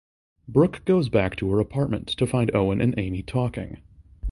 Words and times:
Brooke 0.47 0.83
goes 0.85 1.09
back 1.09 1.35
to 1.35 1.51
her 1.51 1.59
apartment 1.59 2.07
to 2.07 2.25
find 2.25 2.49
Owen 2.55 2.81
and 2.81 2.97
Amy 2.97 3.21
talking. 3.21 3.83